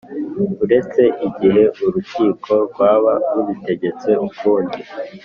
Uretse 0.63 1.01
igihe 1.27 1.63
urukiko 1.85 2.51
rwaba 2.67 3.13
rubitegetse 3.33 4.09
ukundi 4.27 4.79